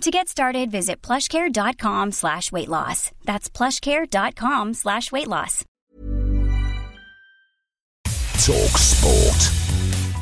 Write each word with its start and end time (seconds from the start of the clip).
To 0.00 0.10
get 0.10 0.28
started, 0.28 0.70
visit 0.70 1.00
plushcare.com 1.02 2.12
slash 2.12 2.52
weight 2.52 2.68
loss. 2.68 3.10
That's 3.24 3.48
plushcare.com 3.48 4.74
slash 4.74 5.10
weight 5.12 5.28
loss. 5.28 5.64
Talk 8.44 8.76
Sport. 8.76 9.50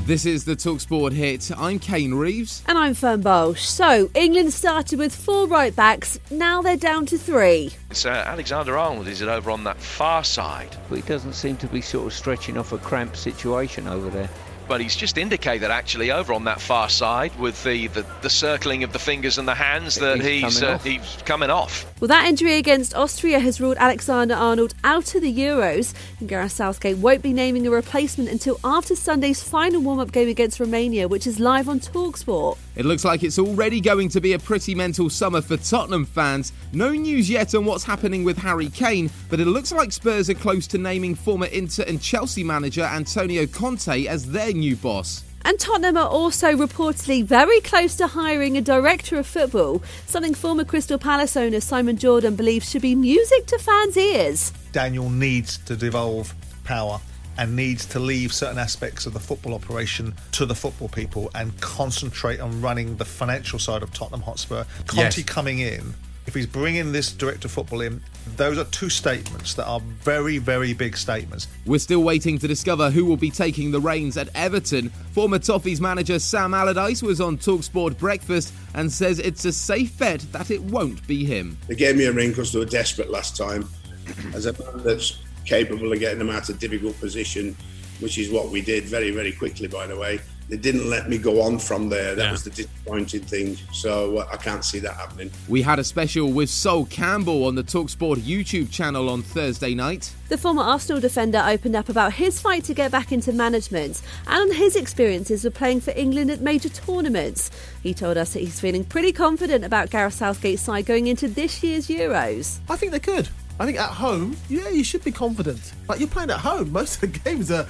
This 0.06 0.26
is 0.26 0.44
the 0.44 0.54
Talksport 0.54 1.12
hit. 1.12 1.50
I'm 1.56 1.78
Kane 1.78 2.14
Reeves. 2.14 2.62
And 2.66 2.76
I'm 2.76 2.92
Fern 2.94 3.22
Bolsh. 3.22 3.58
So, 3.58 4.10
England 4.14 4.52
started 4.52 4.98
with 4.98 5.14
four 5.14 5.46
right 5.46 5.74
backs, 5.74 6.18
now 6.30 6.60
they're 6.60 6.76
down 6.76 7.06
to 7.06 7.18
three. 7.18 7.70
So 7.92 8.10
uh, 8.10 8.14
Alexander 8.26 8.76
Arnold 8.76 9.06
is 9.08 9.22
it 9.22 9.28
over 9.28 9.50
on 9.50 9.62
that 9.64 9.78
far 9.78 10.22
side, 10.24 10.76
but 10.88 10.96
he 10.96 11.02
doesn't 11.02 11.34
seem 11.34 11.56
to 11.58 11.66
be 11.68 11.80
sort 11.80 12.06
of 12.06 12.12
stretching 12.12 12.58
off 12.58 12.72
a 12.72 12.78
cramped 12.78 13.16
situation 13.16 13.86
over 13.88 14.10
there. 14.10 14.28
But 14.68 14.80
he's 14.80 14.96
just 14.96 15.18
indicated 15.18 15.70
actually 15.70 16.10
over 16.10 16.32
on 16.32 16.44
that 16.44 16.60
far 16.60 16.88
side 16.88 17.36
with 17.38 17.62
the, 17.64 17.88
the, 17.88 18.06
the 18.22 18.30
circling 18.30 18.84
of 18.84 18.92
the 18.92 18.98
fingers 18.98 19.38
and 19.38 19.46
the 19.46 19.54
hands 19.54 19.96
that 19.96 20.20
He's 20.20 20.42
he's 20.42 20.60
coming 20.60 20.70
uh, 20.70 20.74
off. 20.74 20.84
he's 20.84 21.22
coming 21.24 21.50
off. 21.50 22.00
Well, 22.00 22.08
that 22.08 22.26
injury 22.26 22.54
against 22.54 22.94
Austria 22.94 23.38
has 23.38 23.60
ruled 23.60 23.76
Alexander 23.78 24.34
Arnold 24.34 24.74
out 24.82 25.14
of 25.14 25.22
the 25.22 25.32
Euros, 25.32 25.94
and 26.20 26.28
Gareth 26.28 26.52
Southgate 26.52 26.96
won't 26.98 27.22
be 27.22 27.32
naming 27.32 27.66
a 27.66 27.70
replacement 27.70 28.28
until 28.28 28.58
after 28.64 28.96
Sunday's 28.96 29.42
final 29.42 29.80
warm 29.80 30.00
up 30.00 30.10
game 30.12 30.28
against 30.28 30.58
Romania, 30.58 31.06
which 31.08 31.26
is 31.26 31.38
live 31.38 31.68
on 31.68 31.80
Talksport. 31.80 32.58
It 32.74 32.86
looks 32.86 33.04
like 33.04 33.22
it's 33.22 33.38
already 33.38 33.80
going 33.80 34.08
to 34.10 34.20
be 34.20 34.32
a 34.32 34.38
pretty 34.38 34.74
mental 34.74 35.10
summer 35.10 35.42
for 35.42 35.58
Tottenham 35.58 36.06
fans. 36.06 36.52
No 36.72 36.90
news 36.90 37.28
yet 37.28 37.54
on 37.54 37.66
what's 37.66 37.84
happening 37.84 38.24
with 38.24 38.38
Harry 38.38 38.70
Kane, 38.70 39.10
but 39.28 39.40
it 39.40 39.44
looks 39.46 39.72
like 39.72 39.92
Spurs 39.92 40.30
are 40.30 40.34
close 40.34 40.66
to 40.68 40.78
naming 40.78 41.14
former 41.14 41.46
Inter 41.46 41.84
and 41.86 42.00
Chelsea 42.00 42.42
manager 42.42 42.82
Antonio 42.82 43.46
Conte 43.46 44.06
as 44.06 44.30
their 44.30 44.52
new 44.62 44.76
boss. 44.76 45.24
And 45.44 45.58
Tottenham 45.58 45.96
are 45.96 46.08
also 46.08 46.52
reportedly 46.52 47.24
very 47.24 47.60
close 47.60 47.96
to 47.96 48.06
hiring 48.06 48.56
a 48.56 48.60
director 48.60 49.18
of 49.18 49.26
football, 49.26 49.82
something 50.06 50.34
former 50.34 50.64
Crystal 50.64 50.98
Palace 50.98 51.36
owner 51.36 51.60
Simon 51.60 51.96
Jordan 51.96 52.36
believes 52.36 52.70
should 52.70 52.82
be 52.82 52.94
music 52.94 53.46
to 53.46 53.58
fans' 53.58 53.96
ears. 53.96 54.52
Daniel 54.70 55.10
needs 55.10 55.58
to 55.58 55.74
devolve 55.74 56.32
power 56.62 57.00
and 57.38 57.56
needs 57.56 57.84
to 57.86 57.98
leave 57.98 58.32
certain 58.32 58.58
aspects 58.58 59.04
of 59.04 59.14
the 59.14 59.20
football 59.20 59.54
operation 59.54 60.14
to 60.30 60.46
the 60.46 60.54
football 60.54 60.88
people 60.88 61.28
and 61.34 61.58
concentrate 61.60 62.38
on 62.38 62.60
running 62.60 62.96
the 62.98 63.04
financial 63.04 63.58
side 63.58 63.82
of 63.82 63.92
Tottenham 63.92 64.22
Hotspur. 64.22 64.64
Conte 64.86 65.16
Yes. 65.16 65.24
coming 65.24 65.58
in, 65.58 65.94
if 66.26 66.34
he's 66.34 66.46
bringing 66.46 66.92
this 66.92 67.12
director 67.12 67.46
of 67.46 67.52
football 67.52 67.80
in, 67.80 68.00
those 68.36 68.58
are 68.58 68.64
two 68.66 68.88
statements 68.88 69.54
that 69.54 69.66
are 69.66 69.80
very, 69.80 70.38
very 70.38 70.72
big 70.72 70.96
statements. 70.96 71.48
We're 71.66 71.78
still 71.78 72.02
waiting 72.02 72.38
to 72.38 72.48
discover 72.48 72.90
who 72.90 73.04
will 73.04 73.16
be 73.16 73.30
taking 73.30 73.70
the 73.70 73.80
reins 73.80 74.16
at 74.16 74.28
Everton. 74.34 74.90
Former 75.12 75.38
Toffees 75.38 75.80
manager 75.80 76.18
Sam 76.18 76.54
Allardyce 76.54 77.02
was 77.02 77.20
on 77.20 77.38
Talksport 77.38 77.98
Breakfast 77.98 78.52
and 78.74 78.90
says 78.90 79.18
it's 79.18 79.44
a 79.44 79.52
safe 79.52 79.98
bet 79.98 80.20
that 80.32 80.50
it 80.50 80.62
won't 80.62 81.04
be 81.06 81.24
him. 81.24 81.58
They 81.66 81.74
gave 81.74 81.96
me 81.96 82.04
a 82.04 82.12
ring 82.12 82.30
because 82.30 82.52
they 82.52 82.58
were 82.58 82.64
desperate 82.64 83.10
last 83.10 83.36
time. 83.36 83.68
As 84.34 84.46
a 84.46 84.52
man 84.52 84.84
that's 84.84 85.18
capable 85.44 85.92
of 85.92 85.98
getting 85.98 86.18
them 86.18 86.30
out 86.30 86.48
of 86.48 86.58
difficult 86.58 86.98
position, 87.00 87.56
which 88.00 88.18
is 88.18 88.30
what 88.30 88.50
we 88.50 88.60
did 88.60 88.84
very, 88.84 89.10
very 89.10 89.32
quickly, 89.32 89.68
by 89.68 89.86
the 89.86 89.96
way. 89.96 90.20
They 90.52 90.58
didn't 90.58 90.90
let 90.90 91.08
me 91.08 91.16
go 91.16 91.40
on 91.40 91.58
from 91.58 91.88
there. 91.88 92.14
That 92.14 92.30
was 92.30 92.44
the 92.44 92.50
disappointing 92.50 93.22
thing. 93.22 93.56
So 93.72 94.18
uh, 94.18 94.28
I 94.30 94.36
can't 94.36 94.62
see 94.62 94.80
that 94.80 94.92
happening. 94.92 95.30
We 95.48 95.62
had 95.62 95.78
a 95.78 95.84
special 95.84 96.30
with 96.30 96.50
Sol 96.50 96.84
Campbell 96.84 97.46
on 97.46 97.54
the 97.54 97.64
Talksport 97.64 98.16
YouTube 98.16 98.70
channel 98.70 99.08
on 99.08 99.22
Thursday 99.22 99.74
night. 99.74 100.12
The 100.28 100.36
former 100.36 100.60
Arsenal 100.60 101.00
defender 101.00 101.42
opened 101.42 101.74
up 101.74 101.88
about 101.88 102.12
his 102.12 102.38
fight 102.38 102.64
to 102.64 102.74
get 102.74 102.90
back 102.90 103.12
into 103.12 103.32
management 103.32 104.02
and 104.26 104.50
on 104.50 104.54
his 104.54 104.76
experiences 104.76 105.46
of 105.46 105.54
playing 105.54 105.80
for 105.80 105.92
England 105.96 106.30
at 106.30 106.42
major 106.42 106.68
tournaments. 106.68 107.50
He 107.82 107.94
told 107.94 108.18
us 108.18 108.34
that 108.34 108.40
he's 108.40 108.60
feeling 108.60 108.84
pretty 108.84 109.12
confident 109.12 109.64
about 109.64 109.88
Gareth 109.88 110.12
Southgate's 110.12 110.60
side 110.60 110.84
going 110.84 111.06
into 111.06 111.28
this 111.28 111.62
year's 111.62 111.88
Euros. 111.88 112.58
I 112.68 112.76
think 112.76 112.92
they 112.92 113.00
could. 113.00 113.26
I 113.58 113.64
think 113.64 113.78
at 113.78 113.90
home, 113.90 114.36
yeah, 114.48 114.68
you 114.68 114.84
should 114.84 115.04
be 115.04 115.12
confident. 115.12 115.72
Like 115.88 115.98
you're 115.98 116.08
playing 116.08 116.30
at 116.30 116.40
home. 116.40 116.72
Most 116.72 117.02
of 117.02 117.12
the 117.12 117.18
games 117.20 117.50
are 117.50 117.66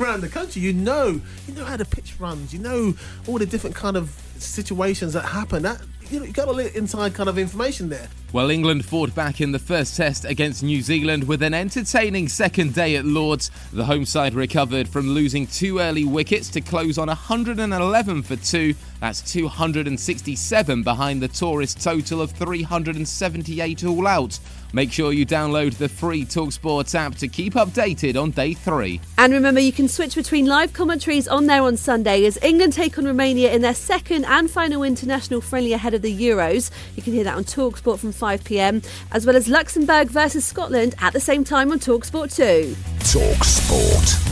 around 0.00 0.20
the 0.22 0.28
country. 0.28 0.62
You 0.62 0.72
know, 0.72 1.20
you 1.46 1.54
know 1.54 1.64
how 1.64 1.76
the 1.76 1.84
pitch 1.84 2.14
runs. 2.18 2.52
You 2.52 2.60
know 2.60 2.94
all 3.26 3.38
the 3.38 3.46
different 3.46 3.76
kind 3.76 3.96
of 3.96 4.10
situations 4.38 5.12
that 5.12 5.24
happen. 5.24 5.62
That 5.62 5.80
you 6.10 6.20
know, 6.20 6.26
you 6.26 6.32
got 6.32 6.48
a 6.48 6.52
little 6.52 6.76
inside 6.76 7.14
kind 7.14 7.28
of 7.28 7.38
information 7.38 7.88
there. 7.88 8.08
Well, 8.30 8.50
England 8.50 8.84
fought 8.84 9.14
back 9.14 9.40
in 9.40 9.52
the 9.52 9.58
first 9.58 9.96
test 9.96 10.26
against 10.26 10.62
New 10.62 10.82
Zealand 10.82 11.24
with 11.24 11.42
an 11.42 11.54
entertaining 11.54 12.28
second 12.28 12.74
day 12.74 12.96
at 12.96 13.06
Lords. 13.06 13.50
The 13.72 13.86
home 13.86 14.04
side 14.04 14.34
recovered 14.34 14.86
from 14.86 15.08
losing 15.08 15.46
two 15.46 15.78
early 15.78 16.04
wickets 16.04 16.50
to 16.50 16.60
close 16.60 16.98
on 16.98 17.08
111 17.08 18.22
for 18.22 18.36
two. 18.36 18.74
That's 19.00 19.22
267 19.32 20.82
behind 20.82 21.22
the 21.22 21.28
tourist 21.28 21.82
total 21.82 22.20
of 22.20 22.32
378 22.32 23.84
all 23.84 24.06
out. 24.06 24.38
Make 24.74 24.92
sure 24.92 25.14
you 25.14 25.24
download 25.24 25.78
the 25.78 25.88
free 25.88 26.26
Talksport 26.26 26.94
app 26.94 27.14
to 27.16 27.28
keep 27.28 27.54
updated 27.54 28.20
on 28.20 28.32
day 28.32 28.52
three. 28.52 29.00
And 29.16 29.32
remember, 29.32 29.60
you 29.60 29.72
can 29.72 29.88
switch 29.88 30.14
between 30.14 30.44
live 30.44 30.74
commentaries 30.74 31.26
on 31.26 31.46
there 31.46 31.62
on 31.62 31.78
Sunday 31.78 32.26
as 32.26 32.36
England 32.42 32.74
take 32.74 32.98
on 32.98 33.06
Romania 33.06 33.50
in 33.52 33.62
their 33.62 33.74
second 33.74 34.26
and 34.26 34.50
final 34.50 34.82
international 34.82 35.40
friendly 35.40 35.72
ahead 35.72 35.94
of 35.94 35.97
the 35.98 36.16
Euros. 36.16 36.70
You 36.96 37.02
can 37.02 37.12
hear 37.12 37.24
that 37.24 37.36
on 37.36 37.44
Talksport 37.44 37.98
from 37.98 38.12
5 38.12 38.44
pm, 38.44 38.82
as 39.12 39.26
well 39.26 39.36
as 39.36 39.48
Luxembourg 39.48 40.08
versus 40.08 40.44
Scotland 40.44 40.94
at 41.00 41.12
the 41.12 41.20
same 41.20 41.44
time 41.44 41.72
on 41.72 41.78
Talksport 41.78 42.34
2. 42.34 42.74
Talk 43.12 43.44
Sport. 43.44 44.28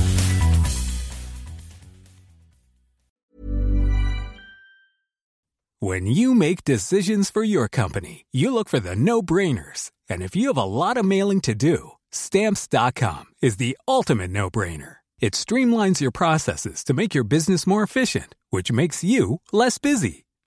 When 5.81 6.06
you 6.06 6.34
make 6.34 6.65
decisions 6.65 7.31
for 7.31 7.44
your 7.44 7.69
company, 7.69 8.26
you 8.32 8.53
look 8.53 8.69
for 8.69 8.81
the 8.81 8.97
no 8.97 9.22
brainers. 9.22 9.91
And 10.09 10.22
if 10.22 10.34
you 10.34 10.49
have 10.49 10.56
a 10.56 10.65
lot 10.65 10.97
of 10.97 11.05
mailing 11.05 11.41
to 11.43 11.55
do, 11.55 11.93
stamps.com 12.10 13.26
is 13.43 13.59
the 13.59 13.76
ultimate 13.87 14.31
no 14.31 14.50
brainer. 14.50 14.97
It 15.21 15.34
streamlines 15.34 16.00
your 16.00 16.10
processes 16.10 16.82
to 16.84 16.94
make 16.94 17.15
your 17.15 17.25
business 17.25 17.66
more 17.66 17.82
efficient, 17.82 18.34
which 18.50 18.72
makes 18.72 19.05
you 19.05 19.41
less 19.53 19.78
busy. 19.78 20.25